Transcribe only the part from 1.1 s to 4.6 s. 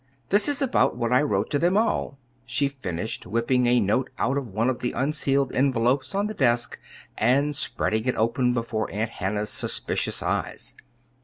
I wrote to them all," she finished, whipping a note out of